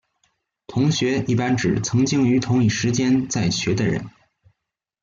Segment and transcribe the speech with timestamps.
[0.65, 4.09] 同学一般指曾经于同一时间在学的人。